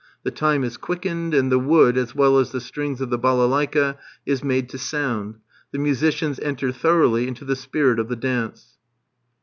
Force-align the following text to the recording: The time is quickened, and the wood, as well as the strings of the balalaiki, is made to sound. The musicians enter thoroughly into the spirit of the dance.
The 0.23 0.31
time 0.31 0.63
is 0.63 0.77
quickened, 0.77 1.35
and 1.35 1.51
the 1.51 1.59
wood, 1.59 1.95
as 1.95 2.15
well 2.15 2.39
as 2.39 2.49
the 2.51 2.59
strings 2.59 3.01
of 3.01 3.11
the 3.11 3.19
balalaiki, 3.19 3.97
is 4.25 4.43
made 4.43 4.67
to 4.69 4.79
sound. 4.79 5.35
The 5.71 5.77
musicians 5.77 6.39
enter 6.39 6.71
thoroughly 6.71 7.27
into 7.27 7.45
the 7.45 7.55
spirit 7.55 7.99
of 7.99 8.09
the 8.09 8.15
dance. 8.15 8.79